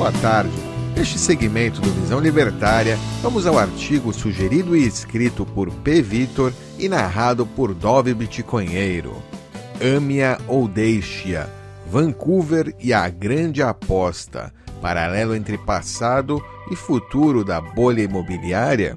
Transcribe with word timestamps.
Boa 0.00 0.12
tarde. 0.12 0.56
Neste 0.96 1.18
segmento 1.18 1.78
do 1.78 1.90
Visão 1.90 2.20
Libertária, 2.20 2.98
vamos 3.20 3.46
ao 3.46 3.58
artigo 3.58 4.14
sugerido 4.14 4.74
e 4.74 4.86
escrito 4.86 5.44
por 5.44 5.70
P. 5.70 6.00
Vitor 6.00 6.54
e 6.78 6.88
narrado 6.88 7.44
por 7.44 7.74
Dove 7.74 8.14
Bitcoinheiro. 8.14 9.22
Ame-a 9.78 10.38
ou 10.48 10.66
deixe-a. 10.66 11.46
Vancouver 11.86 12.74
e 12.80 12.94
a 12.94 13.10
grande 13.10 13.62
aposta. 13.62 14.50
Paralelo 14.80 15.34
entre 15.34 15.58
passado 15.58 16.42
e 16.70 16.76
futuro 16.76 17.44
da 17.44 17.60
bolha 17.60 18.00
imobiliária? 18.00 18.94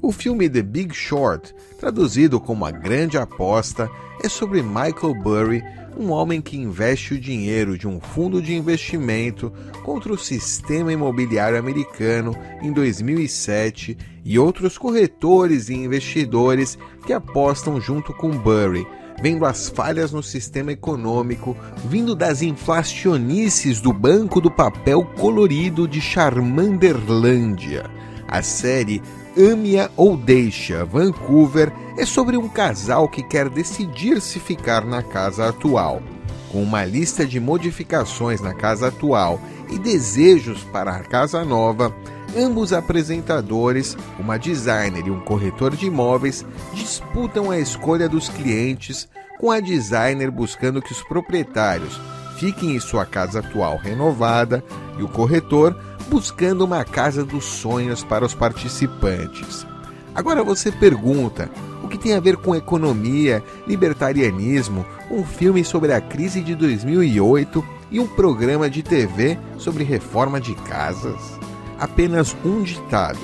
O 0.00 0.12
filme 0.12 0.48
The 0.48 0.62
Big 0.62 0.94
Short, 0.94 1.52
traduzido 1.78 2.38
como 2.38 2.64
A 2.64 2.70
Grande 2.70 3.18
Aposta, 3.18 3.90
é 4.22 4.28
sobre 4.28 4.62
Michael 4.62 5.14
Burry, 5.22 5.62
um 5.98 6.12
homem 6.12 6.40
que 6.40 6.56
investe 6.56 7.14
o 7.14 7.20
dinheiro 7.20 7.76
de 7.76 7.88
um 7.88 8.00
fundo 8.00 8.40
de 8.40 8.54
investimento 8.54 9.52
contra 9.82 10.12
o 10.12 10.18
sistema 10.18 10.92
imobiliário 10.92 11.58
americano 11.58 12.32
em 12.62 12.72
2007 12.72 13.98
e 14.24 14.38
outros 14.38 14.78
corretores 14.78 15.68
e 15.68 15.74
investidores 15.74 16.78
que 17.04 17.12
apostam 17.12 17.80
junto 17.80 18.14
com 18.14 18.30
Burry, 18.30 18.86
vendo 19.20 19.44
as 19.44 19.68
falhas 19.68 20.12
no 20.12 20.22
sistema 20.22 20.70
econômico 20.70 21.56
vindo 21.86 22.14
das 22.14 22.40
inflacionices 22.40 23.80
do 23.80 23.92
Banco 23.92 24.40
do 24.40 24.50
Papel 24.50 25.04
Colorido 25.16 25.88
de 25.88 26.00
Charmanderlândia. 26.00 27.90
A 28.28 28.42
série 28.42 29.02
Ame-a 29.36 29.90
ou 29.96 30.16
Deixa 30.16 30.84
Vancouver 30.84 31.72
é 31.96 32.04
sobre 32.04 32.36
um 32.36 32.48
casal 32.48 33.08
que 33.08 33.22
quer 33.22 33.48
decidir 33.48 34.20
se 34.20 34.38
ficar 34.38 34.84
na 34.84 35.02
casa 35.02 35.48
atual. 35.48 36.02
Com 36.50 36.62
uma 36.62 36.84
lista 36.84 37.26
de 37.26 37.38
modificações 37.38 38.40
na 38.40 38.54
casa 38.54 38.88
atual 38.88 39.40
e 39.70 39.78
desejos 39.78 40.64
para 40.64 40.92
a 40.92 41.00
casa 41.00 41.44
nova, 41.44 41.94
ambos 42.36 42.72
apresentadores, 42.72 43.96
uma 44.18 44.38
designer 44.38 45.06
e 45.06 45.10
um 45.10 45.20
corretor 45.20 45.76
de 45.76 45.86
imóveis, 45.86 46.44
disputam 46.72 47.50
a 47.50 47.58
escolha 47.58 48.08
dos 48.08 48.28
clientes, 48.28 49.08
com 49.38 49.50
a 49.50 49.60
designer 49.60 50.30
buscando 50.30 50.80
que 50.80 50.92
os 50.92 51.02
proprietários 51.02 52.00
fiquem 52.38 52.76
em 52.76 52.80
sua 52.80 53.04
casa 53.04 53.40
atual 53.40 53.76
renovada 53.76 54.64
e 54.98 55.02
o 55.02 55.08
corretor 55.08 55.76
buscando 56.08 56.64
uma 56.64 56.84
casa 56.84 57.24
dos 57.24 57.44
sonhos 57.44 58.02
para 58.02 58.24
os 58.24 58.34
participantes. 58.34 59.66
Agora 60.14 60.42
você 60.42 60.72
pergunta: 60.72 61.50
o 61.82 61.88
que 61.88 61.98
tem 61.98 62.14
a 62.14 62.20
ver 62.20 62.36
com 62.36 62.54
economia, 62.54 63.42
libertarianismo, 63.66 64.84
um 65.10 65.24
filme 65.24 65.64
sobre 65.64 65.92
a 65.92 66.00
crise 66.00 66.40
de 66.40 66.54
2008 66.54 67.64
e 67.90 68.00
um 68.00 68.06
programa 68.06 68.68
de 68.68 68.82
TV 68.82 69.38
sobre 69.56 69.84
reforma 69.84 70.40
de 70.40 70.54
casas? 70.54 71.38
Apenas 71.78 72.36
um 72.44 72.62
ditado: 72.62 73.20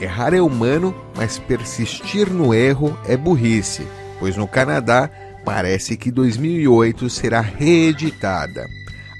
errar 0.00 0.32
é 0.32 0.40
humano, 0.40 0.94
mas 1.16 1.38
persistir 1.38 2.32
no 2.32 2.54
erro 2.54 2.98
é 3.04 3.16
burrice, 3.16 3.86
pois 4.18 4.36
no 4.36 4.48
Canadá 4.48 5.10
parece 5.44 5.96
que 5.96 6.10
2008 6.10 7.10
será 7.10 7.40
reeditada. 7.40 8.66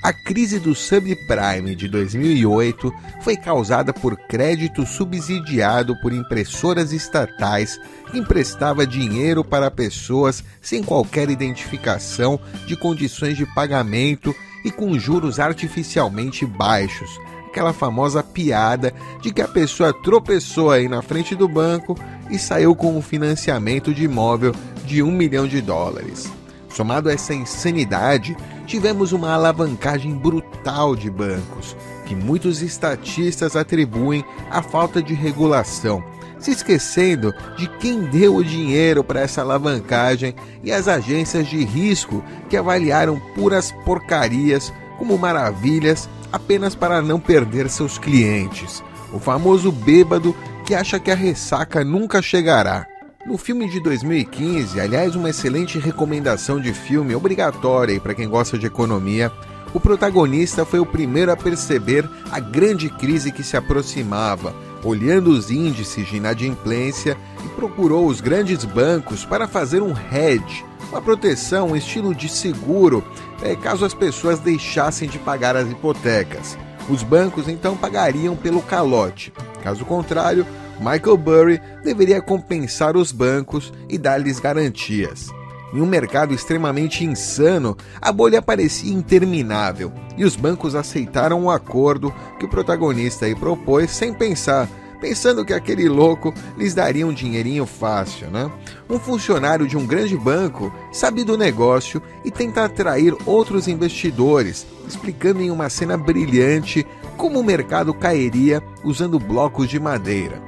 A 0.01 0.13
crise 0.13 0.61
do 0.61 0.77
subprime 0.77 1.75
de 1.75 1.89
2008 1.89 2.95
foi 3.21 3.37
causada 3.37 3.93
por 3.93 4.17
crédito 4.17 4.87
subsidiado 4.87 5.97
por 6.01 6.13
impressoras 6.13 6.93
estatais 6.93 7.81
que 8.11 8.19
emprestava 8.19 8.87
dinheiro 8.87 9.43
para 9.43 9.73
pessoas 9.73 10.45
sem 10.63 10.85
qualquer 10.85 11.29
identificação 11.29 12.39
de 12.65 12.77
condições 12.77 13.37
de 13.37 13.45
pagamento 13.55 14.33
e 14.65 14.71
com 14.71 14.97
juros 14.97 15.41
artificialmente 15.41 16.47
baixos. 16.47 17.11
Aquela 17.49 17.73
famosa 17.73 18.23
piada 18.23 18.95
de 19.21 19.33
que 19.33 19.43
a 19.43 19.49
pessoa 19.49 19.93
tropeçou 19.93 20.71
aí 20.71 20.89
na 20.89 21.03
frente 21.03 21.35
do 21.35 21.49
banco 21.49 21.99
e 22.31 22.39
saiu 22.39 22.77
com 22.77 22.97
um 22.97 23.03
financiamento 23.03 23.93
de 23.93 24.05
imóvel 24.05 24.55
de 24.87 25.03
um 25.03 25.11
milhão 25.11 25.49
de 25.49 25.61
dólares. 25.61 26.38
Somado 26.69 27.09
a 27.09 27.13
essa 27.13 27.35
insanidade, 27.35 28.37
tivemos 28.67 29.13
uma 29.13 29.33
alavancagem 29.33 30.15
brutal 30.15 30.95
de 30.95 31.11
bancos, 31.11 31.77
que 32.05 32.15
muitos 32.15 32.63
estatistas 32.63 33.57
atribuem 33.57 34.25
à 34.51 34.63
falta 34.63 35.03
de 35.03 35.15
regulação, 35.15 36.03
se 36.39 36.51
esquecendo 36.51 37.35
de 37.57 37.67
quem 37.79 38.03
deu 38.03 38.37
o 38.37 38.45
dinheiro 38.45 39.03
para 39.03 39.21
essa 39.21 39.41
alavancagem 39.41 40.35
e 40.63 40.71
as 40.71 40.87
agências 40.87 41.47
de 41.49 41.65
risco 41.65 42.23
que 42.49 42.57
avaliaram 42.57 43.21
puras 43.35 43.73
porcarias 43.85 44.73
como 44.99 45.19
maravilhas 45.19 46.09
apenas 46.33 46.75
para 46.75 47.01
não 47.01 47.19
perder 47.19 47.69
seus 47.71 47.99
clientes. 47.99 48.83
O 49.13 49.19
famoso 49.19 49.73
bêbado 49.73 50.35
que 50.65 50.75
acha 50.75 51.01
que 51.01 51.11
a 51.11 51.15
ressaca 51.15 51.83
nunca 51.83 52.21
chegará. 52.21 52.87
No 53.29 53.37
filme 53.37 53.69
de 53.69 53.79
2015, 53.79 54.81
aliás, 54.81 55.15
uma 55.15 55.29
excelente 55.29 55.79
recomendação 55.79 56.59
de 56.59 56.73
filme 56.73 57.15
obrigatória 57.15 58.01
para 58.01 58.15
quem 58.15 58.27
gosta 58.27 58.57
de 58.57 58.65
economia, 58.65 59.31
o 59.75 59.79
protagonista 59.79 60.65
foi 60.65 60.81
o 60.81 60.87
primeiro 60.87 61.31
a 61.31 61.37
perceber 61.37 62.09
a 62.33 62.41
grande 62.41 62.89
crise 62.89 63.31
que 63.31 63.43
se 63.43 63.55
aproximava, 63.55 64.55
olhando 64.83 65.29
os 65.29 65.51
índices 65.51 66.09
de 66.09 66.17
inadimplência 66.17 67.19
e 67.45 67.49
procurou 67.51 68.07
os 68.07 68.23
grandes 68.23 68.65
bancos 68.65 69.27
para 69.27 69.47
fazer 69.47 69.83
um 69.83 69.93
hedge, 70.11 70.65
uma 70.89 71.03
proteção, 71.03 71.73
um 71.73 71.77
estilo 71.77 72.15
de 72.15 72.31
seguro, 72.31 73.05
é, 73.43 73.55
caso 73.55 73.85
as 73.85 73.93
pessoas 73.93 74.39
deixassem 74.39 75.07
de 75.07 75.19
pagar 75.19 75.55
as 75.55 75.71
hipotecas. 75.71 76.57
Os 76.89 77.03
bancos 77.03 77.47
então 77.47 77.77
pagariam 77.77 78.35
pelo 78.35 78.63
calote. 78.63 79.35
Caso 79.63 79.85
contrário, 79.85 80.47
Michael 80.79 81.17
Burry 81.17 81.61
deveria 81.83 82.23
compensar 82.23 82.97
os 82.97 83.13
bancos 83.13 83.73
e 83.89 83.99
dar-lhes 83.99 84.39
garantias. 84.39 85.29
Em 85.73 85.83
um 85.83 85.87
mercado 85.87 86.33
extremamente 86.33 87.05
insano, 87.05 87.77
a 88.01 88.11
bolha 88.11 88.41
parecia 88.41 88.93
interminável 88.93 89.93
e 90.17 90.25
os 90.25 90.35
bancos 90.35 90.75
aceitaram 90.75 91.45
o 91.45 91.51
acordo 91.51 92.13
que 92.39 92.47
o 92.47 92.49
protagonista 92.49 93.27
aí 93.27 93.35
propôs 93.35 93.91
sem 93.91 94.15
pensar, 94.15 94.67
pensando 94.99 95.45
que 95.45 95.53
aquele 95.53 95.87
louco 95.87 96.33
lhes 96.57 96.75
daria 96.75 97.07
um 97.07 97.13
dinheirinho 97.13 97.67
fácil, 97.67 98.29
né? 98.31 98.51
Um 98.89 98.99
funcionário 98.99 99.69
de 99.69 99.77
um 99.77 99.87
grande 99.87 100.17
banco 100.17 100.73
sabe 100.91 101.23
do 101.23 101.37
negócio 101.37 102.03
e 102.25 102.31
tenta 102.31 102.65
atrair 102.65 103.15
outros 103.27 103.69
investidores, 103.69 104.67
explicando 104.89 105.43
em 105.43 105.51
uma 105.51 105.69
cena 105.69 105.99
brilhante 105.99 106.87
como 107.19 107.41
o 107.41 107.45
mercado 107.45 107.93
cairia 107.93 108.63
usando 108.83 109.19
blocos 109.19 109.69
de 109.69 109.79
madeira. 109.79 110.41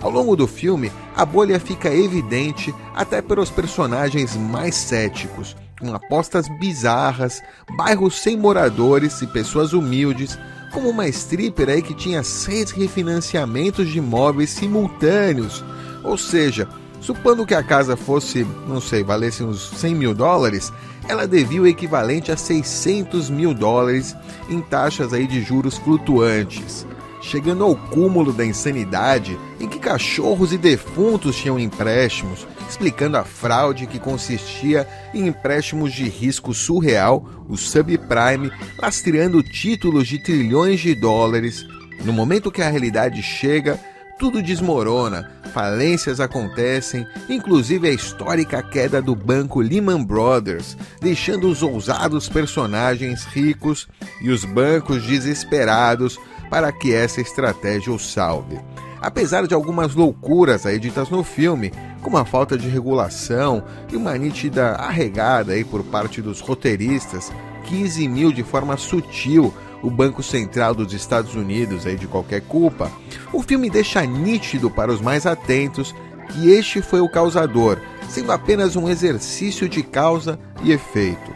Ao 0.00 0.10
longo 0.10 0.36
do 0.36 0.46
filme, 0.46 0.92
a 1.16 1.24
bolha 1.24 1.58
fica 1.58 1.92
evidente 1.92 2.72
até 2.94 3.20
para 3.20 3.40
os 3.40 3.50
personagens 3.50 4.36
mais 4.36 4.76
céticos, 4.76 5.56
com 5.80 5.92
apostas 5.92 6.46
bizarras, 6.60 7.42
bairros 7.76 8.20
sem 8.20 8.36
moradores 8.36 9.20
e 9.22 9.26
pessoas 9.26 9.72
humildes, 9.72 10.38
como 10.72 10.88
uma 10.88 11.08
stripper 11.08 11.68
aí 11.68 11.82
que 11.82 11.94
tinha 11.94 12.22
seis 12.22 12.70
refinanciamentos 12.70 13.88
de 13.88 13.98
imóveis 13.98 14.50
simultâneos. 14.50 15.64
Ou 16.04 16.16
seja, 16.16 16.68
supondo 17.00 17.44
que 17.44 17.54
a 17.54 17.62
casa 17.62 17.96
fosse, 17.96 18.46
não 18.68 18.80
sei, 18.80 19.02
valesse 19.02 19.42
uns 19.42 19.70
100 19.70 19.94
mil 19.96 20.14
dólares, 20.14 20.72
ela 21.08 21.26
devia 21.26 21.62
o 21.62 21.66
equivalente 21.66 22.30
a 22.30 22.36
600 22.36 23.30
mil 23.30 23.52
dólares 23.52 24.14
em 24.48 24.60
taxas 24.60 25.12
aí 25.12 25.26
de 25.26 25.42
juros 25.42 25.76
flutuantes 25.76 26.86
chegando 27.28 27.62
ao 27.62 27.76
cúmulo 27.76 28.32
da 28.32 28.44
insanidade 28.44 29.38
em 29.60 29.68
que 29.68 29.78
cachorros 29.78 30.50
e 30.50 30.56
defuntos 30.56 31.36
tinham 31.36 31.58
empréstimos, 31.58 32.46
explicando 32.66 33.18
a 33.18 33.24
fraude 33.24 33.86
que 33.86 33.98
consistia 33.98 34.88
em 35.12 35.26
empréstimos 35.26 35.92
de 35.92 36.08
risco 36.08 36.54
surreal, 36.54 37.28
o 37.46 37.56
subprime, 37.56 38.50
lastreando 38.78 39.42
títulos 39.42 40.08
de 40.08 40.18
trilhões 40.18 40.80
de 40.80 40.94
dólares. 40.94 41.66
No 42.02 42.14
momento 42.14 42.50
que 42.50 42.62
a 42.62 42.70
realidade 42.70 43.22
chega, 43.22 43.78
tudo 44.18 44.42
desmorona, 44.42 45.30
falências 45.52 46.20
acontecem, 46.20 47.06
inclusive 47.28 47.88
a 47.88 47.92
histórica 47.92 48.62
queda 48.62 49.02
do 49.02 49.14
banco 49.14 49.60
Lehman 49.60 50.02
Brothers, 50.02 50.76
deixando 51.00 51.48
os 51.48 51.62
ousados 51.62 52.26
personagens 52.28 53.24
ricos 53.24 53.86
e 54.20 54.30
os 54.30 54.44
bancos 54.44 55.02
desesperados 55.04 56.18
para 56.50 56.72
que 56.72 56.92
essa 56.92 57.20
estratégia 57.20 57.92
o 57.92 57.98
salve. 57.98 58.58
Apesar 59.00 59.46
de 59.46 59.54
algumas 59.54 59.94
loucuras 59.94 60.66
aí 60.66 60.78
ditas 60.78 61.08
no 61.08 61.22
filme, 61.22 61.72
como 62.02 62.16
a 62.16 62.24
falta 62.24 62.58
de 62.58 62.68
regulação 62.68 63.62
e 63.90 63.96
uma 63.96 64.16
nítida 64.16 64.72
arregada 64.72 65.52
aí 65.52 65.64
por 65.64 65.84
parte 65.84 66.20
dos 66.20 66.40
roteiristas, 66.40 67.32
que 67.64 67.80
eximiu 67.80 68.32
de 68.32 68.42
forma 68.42 68.76
sutil 68.76 69.54
o 69.82 69.90
Banco 69.90 70.22
Central 70.22 70.74
dos 70.74 70.92
Estados 70.92 71.34
Unidos 71.34 71.86
aí 71.86 71.96
de 71.96 72.08
qualquer 72.08 72.40
culpa, 72.42 72.90
o 73.32 73.42
filme 73.42 73.70
deixa 73.70 74.04
nítido 74.04 74.68
para 74.68 74.92
os 74.92 75.00
mais 75.00 75.26
atentos 75.26 75.94
que 76.28 76.50
este 76.50 76.82
foi 76.82 77.00
o 77.00 77.08
causador, 77.08 77.78
sendo 78.08 78.32
apenas 78.32 78.74
um 78.74 78.88
exercício 78.88 79.68
de 79.68 79.82
causa 79.82 80.38
e 80.62 80.72
efeito. 80.72 81.32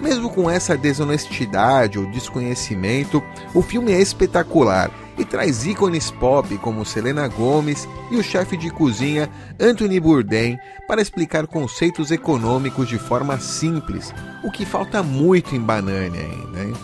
Mesmo 0.00 0.28
com 0.28 0.50
essa 0.50 0.76
desonestidade 0.76 1.98
ou 1.98 2.10
desconhecimento, 2.10 3.22
o 3.54 3.62
filme 3.62 3.92
é 3.92 4.00
espetacular 4.00 4.90
e 5.16 5.24
traz 5.24 5.64
ícones 5.64 6.10
pop 6.10 6.56
como 6.58 6.84
Selena 6.84 7.28
Gomez 7.28 7.88
e 8.10 8.16
o 8.16 8.22
chefe 8.22 8.56
de 8.56 8.70
cozinha 8.70 9.30
Anthony 9.60 10.00
Bourdain 10.00 10.58
para 10.88 11.00
explicar 11.00 11.46
conceitos 11.46 12.10
econômicos 12.10 12.88
de 12.88 12.98
forma 12.98 13.38
simples, 13.38 14.12
o 14.42 14.50
que 14.50 14.66
falta 14.66 15.02
muito 15.02 15.54
em 15.54 15.60
Banane 15.60 16.18
ainda. 16.18 16.64
Hein? 16.64 16.74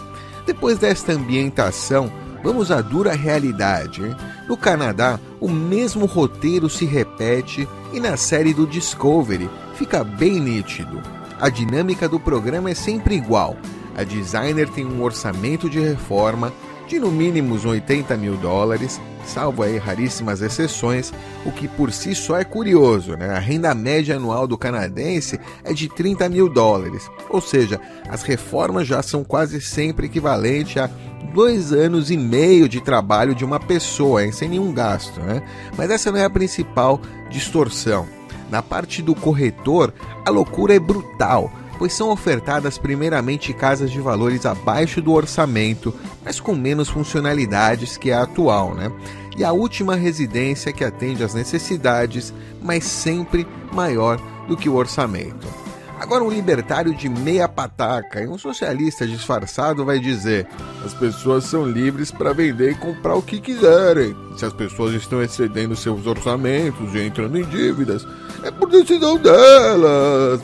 Depois 0.46 0.78
desta 0.78 1.12
ambientação, 1.12 2.10
vamos 2.42 2.70
à 2.70 2.80
dura 2.80 3.12
realidade. 3.12 4.02
Hein? 4.02 4.16
No 4.48 4.56
Canadá, 4.56 5.18
o 5.40 5.48
mesmo 5.48 6.06
roteiro 6.06 6.70
se 6.70 6.84
repete 6.84 7.68
e 7.92 8.00
na 8.00 8.16
série 8.16 8.54
do 8.54 8.66
Discovery 8.66 9.50
fica 9.74 10.04
bem 10.04 10.40
nítido. 10.40 11.19
A 11.40 11.48
dinâmica 11.48 12.06
do 12.08 12.20
programa 12.20 12.70
é 12.70 12.74
sempre 12.74 13.14
igual. 13.14 13.56
A 13.96 14.04
designer 14.04 14.68
tem 14.68 14.84
um 14.84 15.02
orçamento 15.02 15.70
de 15.70 15.80
reforma 15.80 16.52
de 16.86 16.98
no 16.98 17.10
mínimo 17.10 17.54
uns 17.54 17.64
80 17.64 18.16
mil 18.16 18.36
dólares, 18.36 19.00
salvo 19.24 19.62
aí 19.62 19.78
raríssimas 19.78 20.42
exceções, 20.42 21.12
o 21.46 21.52
que 21.52 21.68
por 21.68 21.92
si 21.92 22.16
só 22.16 22.36
é 22.36 22.44
curioso, 22.44 23.16
né? 23.16 23.30
A 23.30 23.38
renda 23.38 23.72
média 23.74 24.16
anual 24.16 24.46
do 24.46 24.58
canadense 24.58 25.38
é 25.62 25.72
de 25.72 25.88
30 25.88 26.28
mil 26.28 26.48
dólares, 26.48 27.08
ou 27.28 27.40
seja, 27.40 27.80
as 28.08 28.22
reformas 28.22 28.88
já 28.88 29.02
são 29.02 29.22
quase 29.22 29.60
sempre 29.60 30.06
equivalente 30.06 30.80
a 30.80 30.90
dois 31.32 31.72
anos 31.72 32.10
e 32.10 32.16
meio 32.16 32.68
de 32.68 32.80
trabalho 32.80 33.36
de 33.36 33.44
uma 33.44 33.60
pessoa, 33.60 34.24
hein? 34.24 34.32
sem 34.32 34.48
nenhum 34.48 34.72
gasto, 34.72 35.20
né? 35.20 35.42
Mas 35.76 35.90
essa 35.90 36.10
não 36.10 36.18
é 36.18 36.24
a 36.24 36.30
principal 36.30 37.00
distorção. 37.30 38.19
Na 38.50 38.62
parte 38.62 39.00
do 39.00 39.14
corretor, 39.14 39.94
a 40.26 40.30
loucura 40.30 40.74
é 40.74 40.78
brutal, 40.78 41.50
pois 41.78 41.92
são 41.92 42.10
ofertadas 42.10 42.76
primeiramente 42.76 43.54
casas 43.54 43.90
de 43.90 44.00
valores 44.00 44.44
abaixo 44.44 45.00
do 45.00 45.12
orçamento, 45.12 45.94
mas 46.24 46.40
com 46.40 46.54
menos 46.54 46.88
funcionalidades 46.88 47.96
que 47.96 48.10
a 48.10 48.22
atual, 48.22 48.74
né? 48.74 48.90
E 49.36 49.44
a 49.44 49.52
última 49.52 49.94
residência 49.94 50.72
que 50.72 50.84
atende 50.84 51.22
às 51.22 51.32
necessidades, 51.32 52.34
mas 52.60 52.84
sempre 52.84 53.46
maior 53.72 54.20
do 54.46 54.56
que 54.56 54.68
o 54.68 54.74
orçamento. 54.74 55.69
Agora, 56.00 56.24
um 56.24 56.30
libertário 56.30 56.94
de 56.94 57.10
meia 57.10 57.46
pataca 57.46 58.22
e 58.22 58.26
um 58.26 58.38
socialista 58.38 59.06
disfarçado 59.06 59.84
vai 59.84 59.98
dizer: 59.98 60.46
as 60.82 60.94
pessoas 60.94 61.44
são 61.44 61.66
livres 61.66 62.10
para 62.10 62.32
vender 62.32 62.70
e 62.70 62.74
comprar 62.74 63.16
o 63.16 63.22
que 63.22 63.38
quiserem. 63.38 64.16
Se 64.34 64.46
as 64.46 64.52
pessoas 64.54 64.94
estão 64.94 65.22
excedendo 65.22 65.76
seus 65.76 66.06
orçamentos 66.06 66.94
e 66.94 67.02
entrando 67.02 67.36
em 67.36 67.44
dívidas, 67.44 68.08
é 68.42 68.50
por 68.50 68.70
decisão 68.70 69.18
delas. 69.18 70.40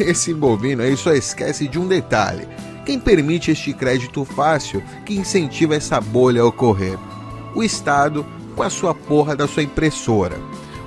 Esse 0.00 0.32
bovino 0.32 0.82
aí 0.82 0.96
só 0.96 1.12
esquece 1.12 1.68
de 1.68 1.78
um 1.78 1.86
detalhe. 1.86 2.48
Quem 2.86 2.98
permite 2.98 3.50
este 3.50 3.74
crédito 3.74 4.24
fácil 4.24 4.82
que 5.04 5.14
incentiva 5.14 5.74
essa 5.74 6.00
bolha 6.00 6.40
a 6.40 6.46
ocorrer? 6.46 6.98
O 7.54 7.62
Estado 7.62 8.24
com 8.56 8.62
a 8.62 8.70
sua 8.70 8.94
porra 8.94 9.36
da 9.36 9.46
sua 9.46 9.62
impressora. 9.62 10.38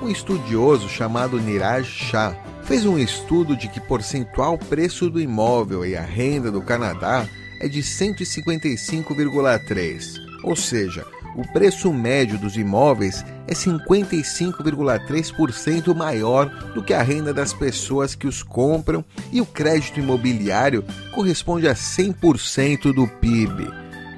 Um 0.02 0.08
estudioso 0.08 0.88
chamado 0.88 1.40
Niraj 1.40 1.84
Shah 1.86 2.47
fez 2.68 2.84
um 2.84 2.98
estudo 2.98 3.56
de 3.56 3.66
que 3.66 3.80
percentual 3.80 4.58
preço 4.58 5.08
do 5.08 5.18
imóvel 5.18 5.86
e 5.86 5.96
a 5.96 6.02
renda 6.02 6.50
do 6.50 6.60
Canadá 6.60 7.26
é 7.58 7.66
de 7.66 7.80
155,3, 7.80 10.18
ou 10.44 10.54
seja, 10.54 11.06
o 11.34 11.50
preço 11.50 11.90
médio 11.90 12.36
dos 12.36 12.58
imóveis 12.58 13.24
é 13.46 13.54
55,3% 13.54 15.94
maior 15.94 16.50
do 16.74 16.84
que 16.84 16.92
a 16.92 17.00
renda 17.00 17.32
das 17.32 17.54
pessoas 17.54 18.14
que 18.14 18.26
os 18.26 18.42
compram 18.42 19.02
e 19.32 19.40
o 19.40 19.46
crédito 19.46 19.98
imobiliário 19.98 20.84
corresponde 21.14 21.66
a 21.66 21.74
100% 21.74 22.92
do 22.92 23.08
PIB. 23.08 23.66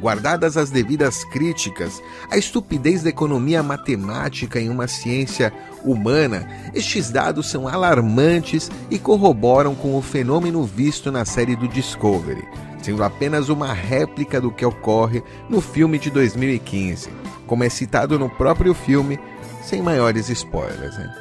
Guardadas 0.01 0.57
as 0.57 0.71
devidas 0.71 1.23
críticas, 1.25 2.03
a 2.31 2.37
estupidez 2.37 3.05
da 3.05 3.11
economia 3.11 3.63
matemática 3.63 4.59
em 4.59 4.71
uma 4.71 4.89
ciência 4.89 5.53
humana, 5.85 6.47
estes 6.75 7.11
dados 7.11 7.51
são 7.51 7.67
alarmantes 7.67 8.71
e 8.91 8.99
corroboram 8.99 9.75
com 9.75 9.97
o 9.97 10.03
fenômeno 10.03 10.65
visto 10.65 11.11
na 11.11 11.25
série 11.25 11.57
do 11.57 11.69
Discovery, 11.69 12.47
sendo 12.83 13.03
apenas 13.03 13.49
uma 13.49 13.73
réplica 13.73 14.41
do 14.41 14.51
que 14.51 14.65
ocorre 14.65 15.23
no 15.49 15.61
filme 15.61 15.99
de 15.99 16.11
2015, 16.11 17.11
como 17.47 17.65
é 17.65 17.69
citado 17.69 18.19
no 18.19 18.29
próprio 18.29 18.75
filme, 18.75 19.19
sem 19.63 19.83
maiores 19.83 20.29
spoilers. 20.29 20.97
Né? 20.97 21.15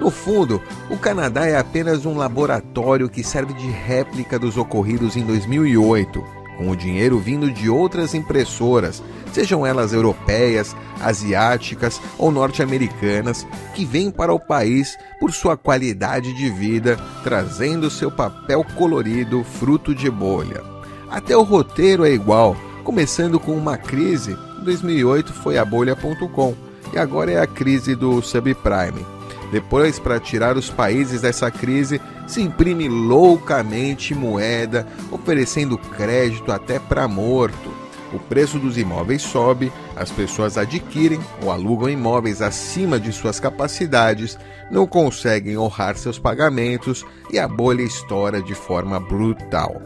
No 0.00 0.10
fundo, 0.10 0.62
o 0.88 0.96
Canadá 0.96 1.46
é 1.46 1.58
apenas 1.58 2.06
um 2.06 2.16
laboratório 2.16 3.08
que 3.08 3.24
serve 3.24 3.52
de 3.54 3.68
réplica 3.68 4.38
dos 4.38 4.56
ocorridos 4.56 5.16
em 5.16 5.24
2008 5.24 6.38
com 6.58 6.68
o 6.68 6.76
dinheiro 6.76 7.18
vindo 7.20 7.50
de 7.50 7.70
outras 7.70 8.14
impressoras, 8.14 9.00
sejam 9.32 9.64
elas 9.64 9.92
europeias, 9.92 10.74
asiáticas 11.00 12.00
ou 12.18 12.32
norte-americanas, 12.32 13.46
que 13.74 13.84
vêm 13.84 14.10
para 14.10 14.34
o 14.34 14.40
país 14.40 14.98
por 15.20 15.32
sua 15.32 15.56
qualidade 15.56 16.34
de 16.34 16.50
vida, 16.50 16.98
trazendo 17.22 17.88
seu 17.88 18.10
papel 18.10 18.64
colorido 18.76 19.44
fruto 19.44 19.94
de 19.94 20.10
bolha. 20.10 20.62
Até 21.08 21.36
o 21.36 21.42
roteiro 21.42 22.04
é 22.04 22.10
igual, 22.10 22.56
começando 22.82 23.38
com 23.38 23.52
uma 23.52 23.78
crise, 23.78 24.36
em 24.60 24.64
2008 24.64 25.32
foi 25.32 25.56
a 25.56 25.64
bolha.com 25.64 26.54
e 26.92 26.98
agora 26.98 27.30
é 27.30 27.40
a 27.40 27.46
crise 27.46 27.94
do 27.94 28.20
subprime. 28.20 29.06
Depois, 29.52 29.98
para 29.98 30.20
tirar 30.20 30.56
os 30.56 30.68
países 30.68 31.22
dessa 31.22 31.50
crise, 31.50 32.00
se 32.28 32.42
imprime 32.42 32.88
loucamente 32.88 34.14
moeda, 34.14 34.86
oferecendo 35.10 35.78
crédito 35.78 36.52
até 36.52 36.78
para 36.78 37.08
morto. 37.08 37.72
O 38.12 38.18
preço 38.18 38.58
dos 38.58 38.78
imóveis 38.78 39.22
sobe, 39.22 39.72
as 39.96 40.10
pessoas 40.10 40.56
adquirem 40.56 41.20
ou 41.42 41.50
alugam 41.50 41.90
imóveis 41.90 42.40
acima 42.40 43.00
de 43.00 43.12
suas 43.12 43.40
capacidades, 43.40 44.38
não 44.70 44.86
conseguem 44.86 45.58
honrar 45.58 45.96
seus 45.96 46.18
pagamentos 46.18 47.04
e 47.30 47.38
a 47.38 47.48
bolha 47.48 47.82
estoura 47.82 48.40
de 48.40 48.54
forma 48.54 49.00
brutal. 49.00 49.82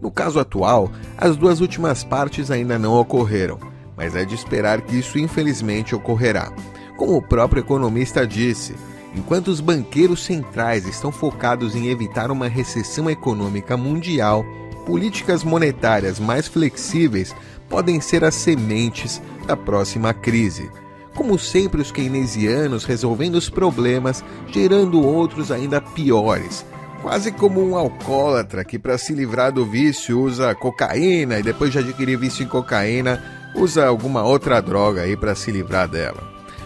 No 0.00 0.10
caso 0.10 0.38
atual, 0.38 0.90
as 1.16 1.36
duas 1.36 1.60
últimas 1.60 2.04
partes 2.04 2.50
ainda 2.50 2.78
não 2.78 2.94
ocorreram, 2.94 3.58
mas 3.96 4.14
é 4.14 4.24
de 4.24 4.34
esperar 4.34 4.82
que 4.82 4.96
isso 4.96 5.18
infelizmente 5.18 5.94
ocorrerá. 5.94 6.52
Como 6.96 7.16
o 7.16 7.22
próprio 7.22 7.60
economista 7.60 8.24
disse, 8.24 8.76
enquanto 9.14 9.48
os 9.48 9.60
banqueiros 9.60 10.24
centrais 10.24 10.86
estão 10.86 11.10
focados 11.10 11.74
em 11.74 11.88
evitar 11.88 12.30
uma 12.30 12.48
recessão 12.48 13.08
econômica 13.08 13.76
mundial, 13.76 14.44
políticas 14.86 15.44
monetárias 15.44 16.18
mais 16.18 16.46
flexíveis 16.46 17.34
podem 17.68 18.00
ser 18.00 18.24
as 18.24 18.34
sementes 18.34 19.20
da 19.46 19.56
próxima 19.56 20.14
crise. 20.14 20.70
Como 21.14 21.38
sempre, 21.38 21.80
os 21.80 21.90
keynesianos 21.90 22.84
resolvendo 22.84 23.34
os 23.34 23.50
problemas, 23.50 24.24
gerando 24.48 25.04
outros 25.04 25.50
ainda 25.50 25.80
piores. 25.80 26.64
Quase 27.02 27.32
como 27.32 27.60
um 27.60 27.76
alcoólatra 27.76 28.64
que, 28.64 28.78
para 28.78 28.96
se 28.98 29.12
livrar 29.12 29.52
do 29.52 29.64
vício, 29.64 30.20
usa 30.20 30.54
cocaína 30.54 31.38
e 31.38 31.42
depois 31.42 31.72
de 31.72 31.78
adquirir 31.78 32.18
vício 32.18 32.44
em 32.44 32.48
cocaína, 32.48 33.22
usa 33.54 33.86
alguma 33.86 34.22
outra 34.22 34.60
droga 34.60 35.02
aí 35.02 35.16
para 35.16 35.34
se 35.34 35.50
livrar 35.50 35.88
dela. 35.88 36.22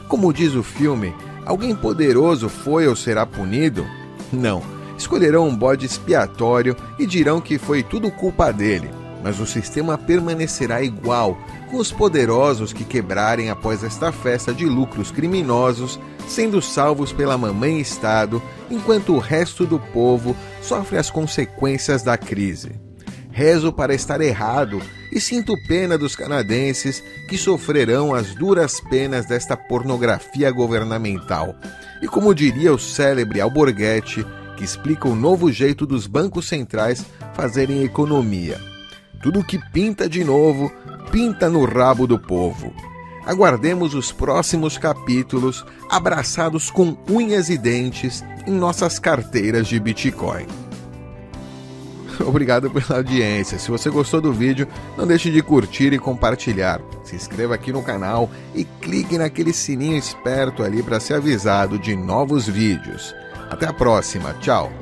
Como 0.09 0.33
diz 0.33 0.55
o 0.55 0.62
filme, 0.62 1.14
alguém 1.45 1.75
poderoso 1.75 2.49
foi 2.49 2.87
ou 2.87 2.97
será 2.97 3.27
punido? 3.27 3.87
Não. 4.33 4.63
Escolherão 4.97 5.49
um 5.49 5.57
bode 5.57 5.87
expiatório 5.87 6.77
e 6.99 7.07
dirão 7.07 7.41
que 7.41 7.59
foi 7.59 7.83
tudo 7.83 8.11
culpa 8.11 8.53
dele. 8.53 8.91
Mas 9.23 9.39
o 9.39 9.47
sistema 9.47 9.97
permanecerá 9.97 10.83
igual, 10.83 11.39
com 11.71 11.77
os 11.77 11.93
poderosos 11.93 12.73
que 12.73 12.85
quebrarem 12.85 13.51
após 13.51 13.85
esta 13.85 14.11
festa 14.11 14.53
de 14.53 14.67
lucros 14.67 15.11
criminosos, 15.11 15.99
sendo 16.27 16.61
salvos 16.61 17.13
pela 17.13 17.39
mamãe 17.39 17.81
Estado, 17.81 18.43
enquanto 18.71 19.15
o 19.15 19.19
resto 19.19 19.65
do 19.65 19.79
povo 19.79 20.37
sofre 20.61 20.99
as 20.99 21.11
consequências 21.11 22.03
da 22.03 22.19
crise. 22.19 22.82
Rezo 23.33 23.73
para 23.73 23.95
estar 23.95 24.21
errado 24.21 24.81
e 25.11 25.19
sinto 25.19 25.55
pena 25.67 25.97
dos 25.97 26.15
canadenses 26.15 27.03
que 27.29 27.39
sofrerão 27.39 28.15
as 28.15 28.35
duras 28.35 28.79
penas 28.79 29.27
desta 29.27 29.57
pornografia 29.57 30.51
governamental. 30.51 31.55
E 32.03 32.07
como 32.07 32.35
diria 32.35 32.73
o 32.73 32.79
célebre 32.79 33.41
Alborguete, 33.41 34.25
que 34.57 34.65
explica 34.65 35.09
o 35.09 35.15
novo 35.15 35.51
jeito 35.51 35.87
dos 35.87 36.07
bancos 36.07 36.47
centrais 36.47 37.05
fazerem 37.33 37.83
economia. 37.83 38.61
Tudo 39.23 39.45
que 39.45 39.59
pinta 39.73 40.09
de 40.09 40.23
novo, 40.23 40.71
pinta 41.11 41.49
no 41.49 41.65
rabo 41.65 42.07
do 42.07 42.19
povo. 42.19 42.73
Aguardemos 43.25 43.95
os 43.95 44.12
próximos 44.12 44.77
capítulos 44.77 45.65
abraçados 45.89 46.71
com 46.71 46.97
unhas 47.09 47.49
e 47.49 47.57
dentes 47.57 48.23
em 48.47 48.51
nossas 48.51 48.99
carteiras 48.99 49.69
de 49.69 49.79
Bitcoin. 49.79 50.47
Obrigado 52.26 52.71
pela 52.71 52.99
audiência. 52.99 53.59
Se 53.59 53.71
você 53.71 53.91
gostou 53.91 54.21
do 54.21 54.33
vídeo, 54.33 54.67
não 54.97 55.07
deixe 55.07 55.31
de 55.31 55.43
curtir 55.43 55.93
e 55.93 55.99
compartilhar. 55.99 56.81
Se 57.05 57.17
inscreva 57.17 57.55
aqui 57.55 57.73
no 57.73 57.83
canal 57.83 58.31
e 58.55 58.64
clique 58.64 59.19
naquele 59.19 59.52
sininho 59.52 59.97
esperto 59.97 60.62
ali 60.62 60.83
para 60.83 61.00
ser 61.00 61.14
avisado 61.14 61.79
de 61.79 61.97
novos 61.97 62.49
vídeos. 62.49 63.14
Até 63.50 63.67
a 63.67 63.73
próxima. 63.73 64.35
Tchau. 64.41 64.82